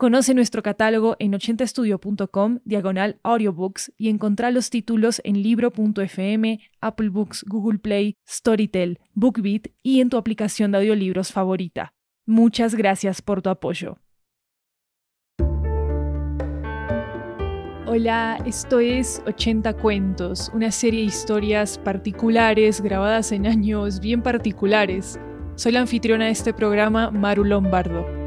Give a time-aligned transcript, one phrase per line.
[0.00, 7.44] Conoce nuestro catálogo en 80estudio.com, diagonal audiobooks, y encontrá los títulos en libro.fm, Apple Books,
[7.46, 11.92] Google Play, Storytel, BookBeat y en tu aplicación de audiolibros favorita.
[12.24, 13.98] Muchas gracias por tu apoyo.
[17.86, 25.20] Hola, esto es 80 Cuentos, una serie de historias particulares grabadas en años bien particulares.
[25.56, 28.19] Soy la anfitriona de este programa, Maru Lombardo.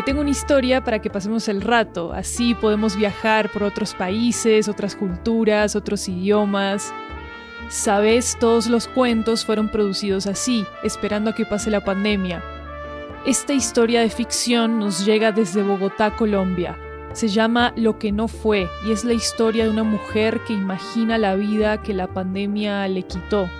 [0.00, 4.66] Te tengo una historia para que pasemos el rato, así podemos viajar por otros países,
[4.66, 6.90] otras culturas, otros idiomas.
[7.68, 12.42] Sabes, todos los cuentos fueron producidos así, esperando a que pase la pandemia.
[13.26, 16.78] Esta historia de ficción nos llega desde Bogotá, Colombia.
[17.12, 21.18] Se llama Lo que no fue y es la historia de una mujer que imagina
[21.18, 23.50] la vida que la pandemia le quitó.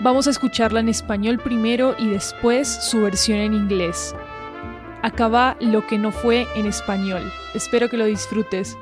[0.00, 4.14] Vamos a escucharla en español primero y después su versión en inglés
[5.04, 7.30] acaba lo que no fue en español.
[7.52, 8.74] Espero que lo disfrutes.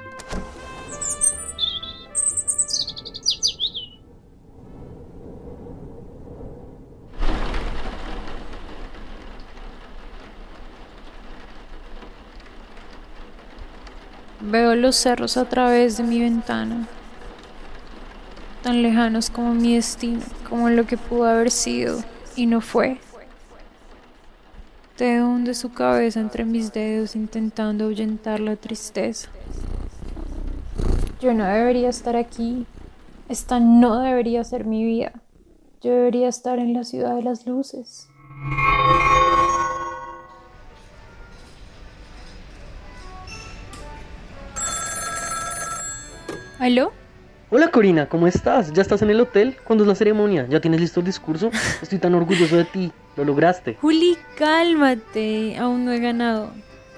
[14.41, 16.87] Veo los cerros a través de mi ventana,
[18.63, 21.99] tan lejanos como mi destino, como lo que pudo haber sido
[22.37, 23.01] y no fue.
[24.97, 29.31] Te hunde su cabeza entre mis dedos intentando ahuyentar la tristeza.
[31.19, 32.67] Yo no debería estar aquí.
[33.29, 35.13] Esta no debería ser mi vida.
[35.81, 38.09] Yo debería estar en la ciudad de las luces.
[46.59, 46.93] ¿Aló?
[47.51, 48.73] Hola Corina, ¿cómo estás?
[48.73, 49.57] ¿Ya estás en el hotel?
[49.65, 50.47] ¿Cuándo es la ceremonia?
[50.51, 51.51] ¿Ya tienes listo el discurso?
[51.83, 52.93] Estoy tan orgulloso de ti.
[53.17, 53.77] Lo lograste.
[53.81, 55.57] Juli, cálmate.
[55.59, 56.51] Aún no he ganado.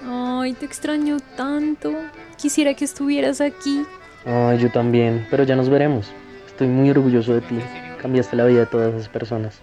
[0.07, 1.91] Ay, te extraño tanto.
[2.37, 3.85] Quisiera que estuvieras aquí.
[4.25, 5.27] Ay, yo también.
[5.29, 6.09] Pero ya nos veremos.
[6.47, 7.59] Estoy muy orgulloso de ti.
[8.01, 9.59] Cambiaste la vida de todas esas personas.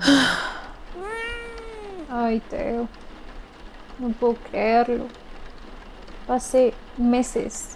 [2.10, 2.88] Ay, Teo.
[4.00, 5.06] No puedo creerlo.
[6.26, 7.75] Pasé meses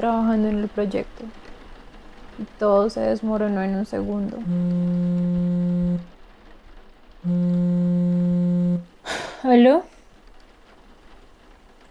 [0.00, 1.24] trabajando en el proyecto
[2.38, 4.38] y todo se desmoronó en un segundo.
[9.42, 9.84] ¿Aló?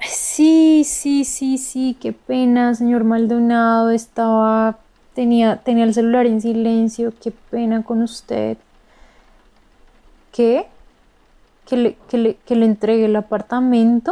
[0.02, 3.92] Sí, sí, sí, sí, qué pena, señor Maldonado.
[3.92, 4.80] Estaba.
[5.14, 7.14] Tenía, tenía el celular en silencio.
[7.22, 8.58] Qué pena con usted.
[10.32, 10.68] ¿Qué?
[11.70, 11.96] que le,
[12.46, 14.12] que le, entregue el apartamento,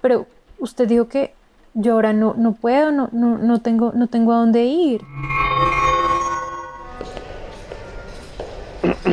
[0.00, 0.26] pero
[0.60, 1.34] usted dijo que
[1.74, 5.02] yo ahora no, no puedo, no, no, no, tengo, no tengo a dónde ir.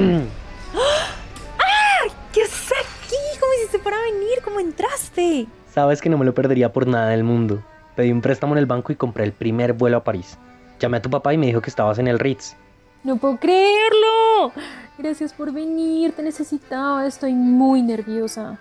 [1.59, 2.07] ¡Ah!
[2.31, 3.15] ¿Qué haces aquí?
[3.39, 4.41] ¿Cómo hiciste para venir?
[4.43, 5.47] ¿Cómo entraste?
[5.73, 7.63] Sabes que no me lo perdería por nada del mundo.
[7.95, 10.37] Pedí un préstamo en el banco y compré el primer vuelo a París.
[10.79, 12.55] Llamé a tu papá y me dijo que estabas en el Ritz.
[13.03, 14.51] No puedo creerlo.
[14.97, 18.59] Gracias por venir, te necesitaba, estoy muy nerviosa.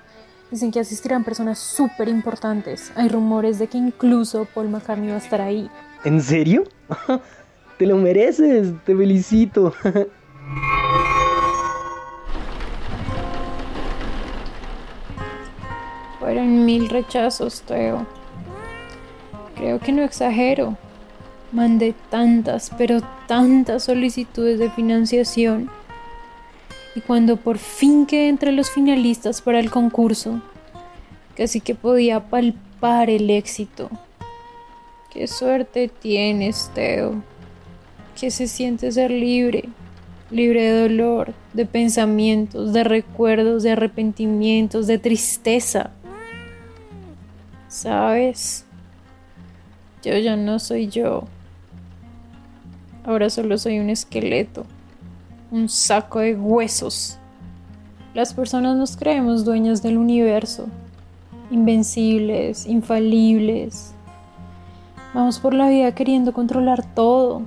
[0.50, 2.90] Dicen que asistirán personas súper importantes.
[2.96, 5.70] Hay rumores de que incluso Paul McCartney va a estar ahí.
[6.04, 6.64] ¿En serio?
[7.78, 9.72] Te lo mereces, te felicito.
[16.18, 18.06] Fueron mil rechazos, Teo.
[19.54, 20.76] Creo que no exagero.
[21.52, 25.70] Mandé tantas, pero tantas solicitudes de financiación
[26.94, 30.40] y cuando por fin quedé entre los finalistas para el concurso,
[31.36, 33.90] casi que podía palpar el éxito.
[35.12, 37.22] Qué suerte tienes, Teo.
[38.18, 39.68] Que se siente ser libre,
[40.30, 45.90] libre de dolor, de pensamientos, de recuerdos, de arrepentimientos, de tristeza.
[47.68, 48.64] ¿Sabes?
[50.02, 51.24] Yo ya no soy yo.
[53.04, 54.66] Ahora solo soy un esqueleto
[55.50, 57.18] un saco de huesos.
[58.14, 60.66] Las personas nos creemos dueñas del universo,
[61.50, 63.92] invencibles, infalibles.
[65.12, 67.42] Vamos por la vida queriendo controlar todo,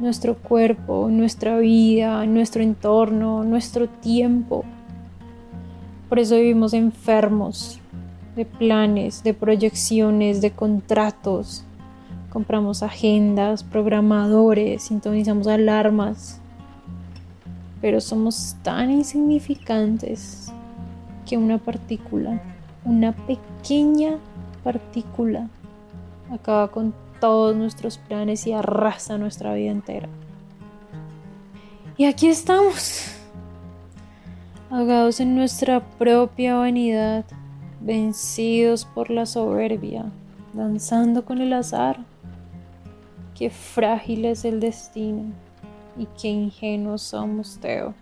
[0.00, 4.64] nuestro cuerpo, nuestra vida, nuestro entorno, nuestro tiempo.
[6.08, 7.78] Por eso vivimos enfermos
[8.34, 11.64] de planes, de proyecciones, de contratos.
[12.30, 16.39] Compramos agendas, programadores, sintonizamos alarmas.
[17.80, 20.52] Pero somos tan insignificantes
[21.26, 22.42] que una partícula,
[22.84, 24.18] una pequeña
[24.62, 25.48] partícula,
[26.30, 30.08] acaba con todos nuestros planes y arrasa nuestra vida entera.
[31.96, 33.12] Y aquí estamos,
[34.70, 37.24] ahogados en nuestra propia vanidad,
[37.80, 40.06] vencidos por la soberbia,
[40.52, 41.98] danzando con el azar.
[43.34, 45.32] Qué frágil es el destino
[46.00, 47.92] y qué ingenuos somos, Teo.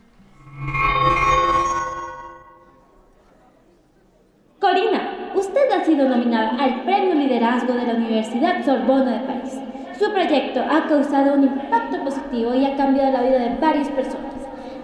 [4.60, 9.54] Corina, usted ha sido nominada al Premio Liderazgo de la Universidad Sorbona de París.
[9.98, 14.34] Su proyecto ha causado un impacto positivo y ha cambiado la vida de varias personas.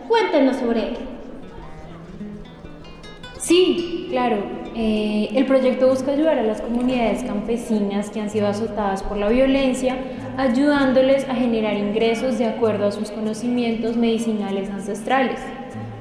[0.09, 0.97] Cuéntenos sobre él.
[3.39, 4.39] Sí, claro.
[4.75, 9.29] Eh, el proyecto busca ayudar a las comunidades campesinas que han sido azotadas por la
[9.29, 9.97] violencia,
[10.37, 15.41] ayudándoles a generar ingresos de acuerdo a sus conocimientos medicinales ancestrales.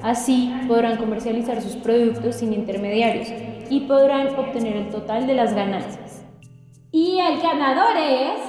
[0.01, 3.29] Así podrán comercializar sus productos sin intermediarios
[3.69, 6.23] y podrán obtener el total de las ganancias.
[6.91, 8.39] Y el ganador es...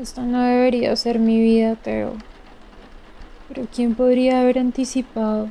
[0.00, 2.12] Esta no debería ser mi vida, Teo.
[3.48, 5.50] Pero ¿quién podría haber anticipado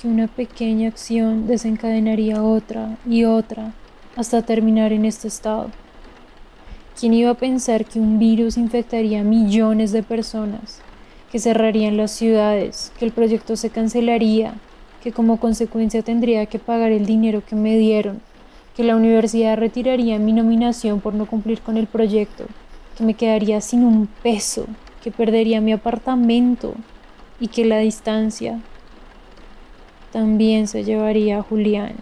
[0.00, 3.72] que una pequeña acción desencadenaría otra y otra
[4.14, 5.70] hasta terminar en este estado?
[6.98, 10.80] ¿Quién iba a pensar que un virus infectaría a millones de personas,
[11.32, 14.54] que cerrarían las ciudades, que el proyecto se cancelaría,
[15.02, 18.20] que como consecuencia tendría que pagar el dinero que me dieron,
[18.76, 22.46] que la universidad retiraría mi nominación por no cumplir con el proyecto,
[22.96, 24.66] que me quedaría sin un peso,
[25.02, 26.74] que perdería mi apartamento
[27.40, 28.60] y que la distancia
[30.12, 31.96] también se llevaría a Julián.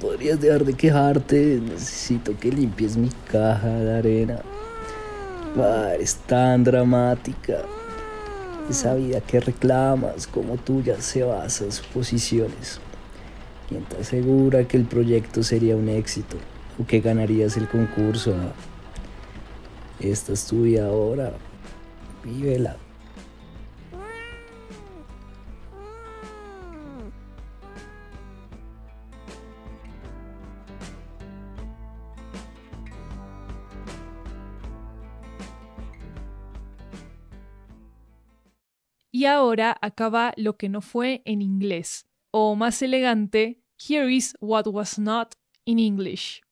[0.00, 4.40] Podrías dejar de quejarte, necesito que limpies mi caja de arena.
[5.58, 7.62] Ah, eres tan dramática.
[8.68, 12.80] Esa vida que reclamas como tuya se basa en suposiciones.
[13.68, 16.36] ¿Quién te asegura que el proyecto sería un éxito
[16.78, 18.34] o que ganarías el concurso?
[20.00, 21.32] Esta es tu ahora.
[22.24, 22.76] Vívela.
[39.10, 44.66] Y ahora acaba lo que no fue en inglés, o más elegante, here is what
[44.66, 45.34] was not
[45.64, 46.43] in English.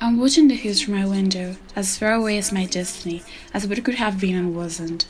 [0.00, 3.82] I'm watching the hills from my window, as far away as my destiny, as what
[3.84, 5.06] could have been and wasn't.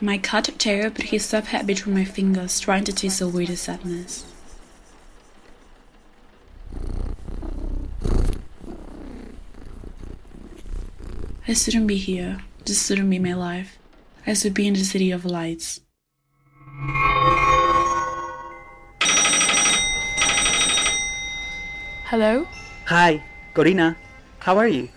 [0.00, 3.56] My cat Teo put his soft head between my fingers, trying to taste away the
[3.56, 4.24] sadness.
[11.48, 12.40] I shouldn't be here.
[12.66, 13.78] This shouldn't be my life.
[14.26, 15.80] I should be in the city of lights.
[22.04, 22.46] Hello?
[22.88, 23.96] Hi, Corina.
[24.38, 24.88] How are you?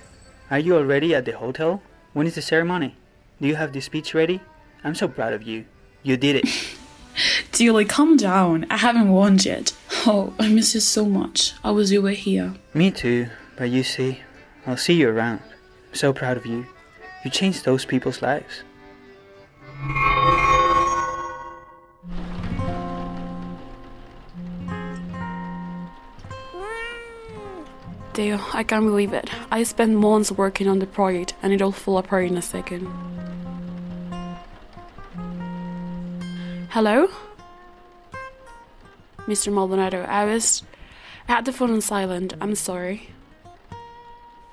[0.50, 1.82] Are you already at the hotel?
[2.14, 2.96] When is the ceremony?
[3.42, 4.40] Do you have the speech ready?
[4.82, 5.66] I'm so proud of you.
[6.02, 6.78] You did it.
[7.52, 8.66] Julie, calm down.
[8.70, 9.74] I haven't won yet.
[10.08, 11.52] Oh, I miss you so much.
[11.66, 12.54] I wish you were here.
[12.74, 14.22] Me too, but you see,
[14.66, 15.42] I'll see you around.
[15.90, 16.68] I'm so proud of you.
[17.26, 18.64] You changed those people's lives.
[28.14, 29.30] Dale, I can't believe it.
[29.50, 32.86] I spent months working on the project and it all fell apart in a second.
[36.72, 37.08] Hello?
[39.20, 39.54] Mr.
[39.54, 40.64] Maldonado, I was.
[41.30, 42.34] I had the phone on silent.
[42.42, 43.10] I'm sorry.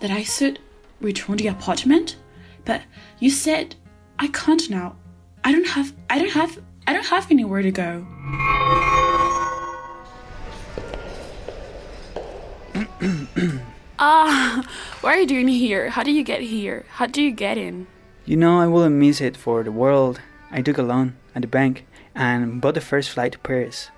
[0.00, 0.60] That I should
[1.00, 2.16] return to the apartment?
[2.64, 2.82] But
[3.18, 3.74] you said
[4.20, 4.94] I can't now.
[5.42, 5.92] I don't have.
[6.08, 6.60] I don't have.
[6.86, 8.06] I don't have anywhere to go.
[14.00, 14.62] Ah,
[15.00, 15.90] what are you doing here?
[15.90, 16.86] How do you get here?
[16.88, 17.88] How do you get in?
[18.24, 20.20] You know, I wouldn't miss it for the world.
[20.52, 23.90] I took a loan at the bank and bought the first flight to Paris.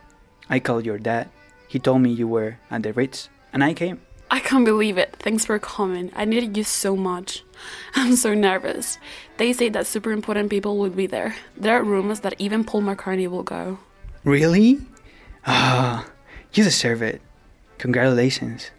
[0.49, 1.29] I called your dad.
[1.69, 4.01] He told me you were at the Ritz, and I came.
[4.31, 5.17] I can't believe it.
[5.19, 6.11] Thanks for coming.
[6.17, 7.45] I needed you so much.
[7.95, 8.99] I'm so nervous.
[9.37, 11.37] They say that super important people will be there.
[11.59, 13.79] There are rumors that even Paul McCartney will go.
[14.25, 14.79] Really?
[15.47, 16.07] Ah,
[16.55, 17.21] you deserve it.
[17.77, 18.71] Congratulations.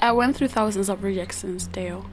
[0.00, 2.06] I went through thousands of rejections, Dale.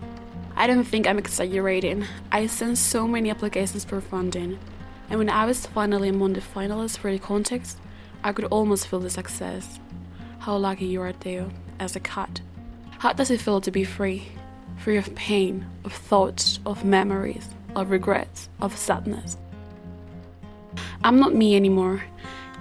[0.56, 2.06] I don't think I'm exaggerating.
[2.32, 4.60] I sent so many applications for funding,
[5.10, 7.78] and when I was finally among the finalists for the contest,
[8.24, 9.80] I could almost feel the success.
[10.40, 12.42] How lucky you are, Theo, as a cat.
[13.00, 14.28] How does it feel to be free?
[14.78, 19.38] Free of pain, of thoughts, of memories, of regrets, of sadness.
[21.06, 22.04] I'm not me anymore.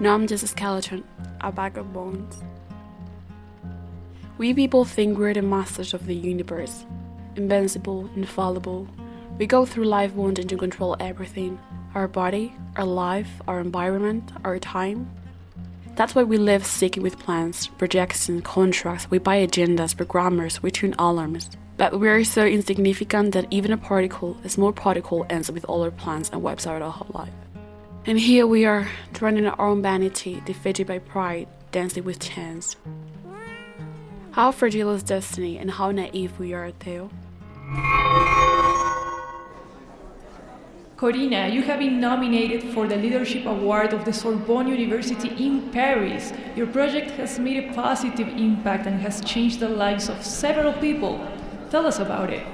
[0.00, 1.02] Now I'm just a skeleton,
[1.40, 2.44] a bag of bones.
[4.36, 6.84] We people think we're the masters of the universe,
[7.36, 8.86] invincible, infallible.
[9.38, 11.58] We go through life wanting to control everything
[11.94, 15.10] our body, our life, our environment, our time.
[15.94, 20.94] That's why we live seeking with plans, projections, contracts, we buy agendas, programmers, we tune
[20.98, 21.48] alarms.
[21.78, 25.64] But we are so insignificant that even a particle, a small particle, ends up with
[25.64, 27.32] all our plans and wipes out our whole life.
[28.06, 32.76] And here we are, drowning our own vanity, defeated by pride, dancing with chance.
[34.32, 37.08] How fragile is destiny and how naive we are, Theo.
[40.98, 46.30] Corina, you have been nominated for the Leadership Award of the Sorbonne University in Paris.
[46.56, 51.26] Your project has made a positive impact and has changed the lives of several people.
[51.70, 52.46] Tell us about it.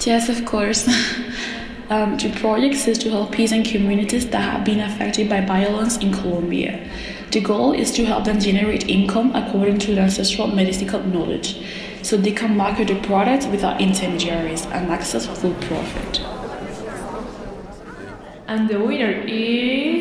[0.00, 0.86] Yes, of course.
[1.90, 6.12] um, the project is to help peasant communities that have been affected by violence in
[6.12, 6.88] Colombia.
[7.30, 11.60] The goal is to help them generate income according to their ancestral medicinal knowledge,
[12.02, 16.20] so they can market the products without intermediaries and access full profit.
[18.46, 19.97] And the winner is.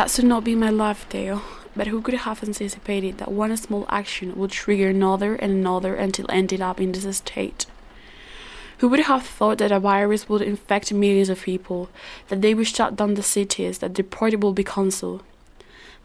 [0.00, 1.42] That should not be my life, Theo.
[1.76, 6.24] But who could have anticipated that one small action would trigger another and another until
[6.30, 7.66] ended up in this state?
[8.78, 11.90] Who would have thought that a virus would infect millions of people,
[12.28, 15.22] that they would shut down the cities, that the party would be cancelled?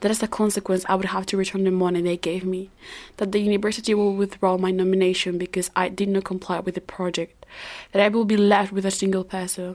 [0.02, 2.72] That as a consequence, I would have to return the money they gave me,
[3.16, 7.46] that the university will withdraw my nomination because I did not comply with the project,
[7.94, 9.74] that I will be left with a single peso,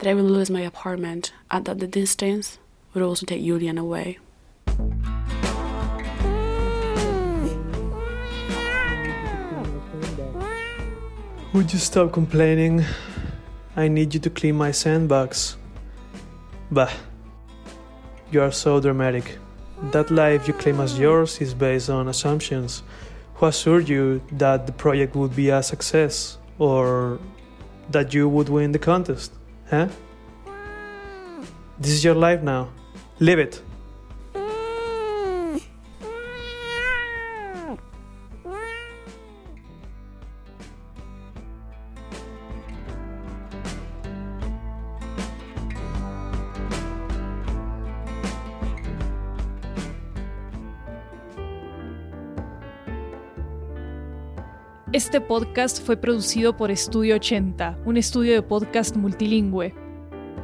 [0.00, 2.58] that I will lose my apartment, and that the distance
[2.94, 4.18] would also take Julian away.
[11.52, 12.84] Would you stop complaining?
[13.76, 15.56] I need you to clean my sandbox.
[16.70, 16.90] Bah.
[18.30, 19.38] You are so dramatic.
[19.90, 22.84] That life you claim as yours is based on assumptions.
[23.34, 27.18] Who assured you that the project would be a success or
[27.90, 29.32] that you would win the contest?
[29.70, 29.88] Huh?
[31.80, 32.68] This is your life now.
[33.20, 33.56] Live it.
[54.92, 59.79] Este podcast fue producido por Estudio 80, un estudio de podcast multilingüe.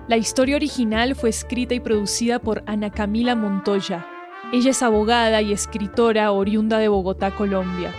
[0.09, 4.07] La historia original fue escrita y producida por Ana Camila Montoya.
[4.53, 7.93] Ella es abogada y escritora oriunda de Bogotá, Colombia.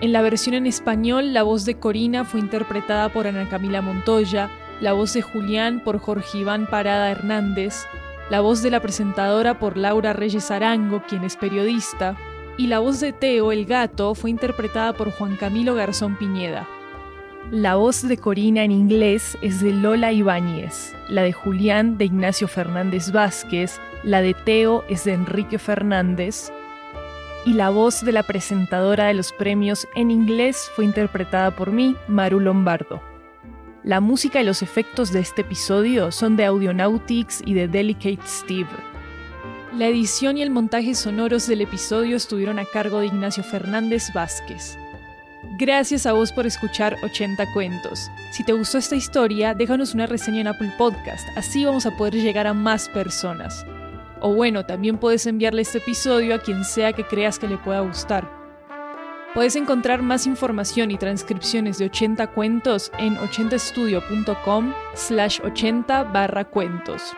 [0.00, 4.50] En la versión en español, la voz de Corina fue interpretada por Ana Camila Montoya,
[4.80, 7.86] la voz de Julián por Jorge Iván Parada Hernández,
[8.28, 12.16] la voz de la presentadora por Laura Reyes Arango, quien es periodista,
[12.56, 16.66] y la voz de Teo, el gato, fue interpretada por Juan Camilo Garzón Piñeda.
[17.52, 22.48] La voz de Corina en inglés es de Lola Ibáñez, la de Julián de Ignacio
[22.48, 26.50] Fernández Vázquez, la de Teo es de Enrique Fernández,
[27.44, 31.94] y la voz de la presentadora de los premios en inglés fue interpretada por mí,
[32.08, 33.00] Maru Lombardo.
[33.84, 38.66] La música y los efectos de este episodio son de Audionautics y de Delicate Steve.
[39.72, 44.76] La edición y el montaje sonoros del episodio estuvieron a cargo de Ignacio Fernández Vázquez.
[45.58, 48.10] Gracias a vos por escuchar 80 cuentos.
[48.30, 52.14] Si te gustó esta historia, déjanos una reseña en Apple Podcast, así vamos a poder
[52.14, 53.64] llegar a más personas.
[54.20, 57.80] O bueno, también puedes enviarle este episodio a quien sea que creas que le pueda
[57.80, 58.30] gustar.
[59.32, 67.14] Puedes encontrar más información y transcripciones de 80 cuentos en 80estudio.com slash 80 barra cuentos.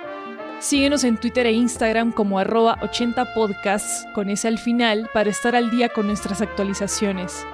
[0.60, 5.70] Síguenos en Twitter e Instagram como arroba 80podcasts con ese al final para estar al
[5.70, 7.44] día con nuestras actualizaciones.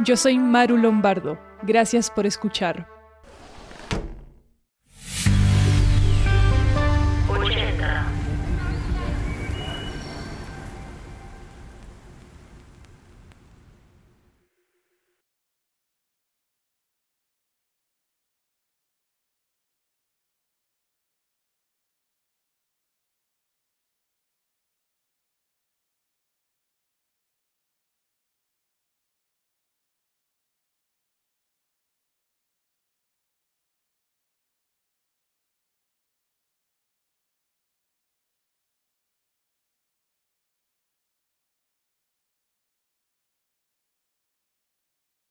[0.00, 1.40] Yo soy Maru Lombardo.
[1.62, 2.97] Gracias por escuchar.